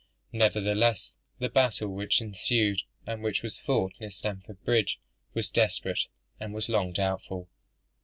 [0.33, 4.99] Nevertheless, the battle which ensued, and which was fought near Stamford Bridge,
[5.35, 6.07] was desperate,
[6.39, 7.47] and was long doubtful.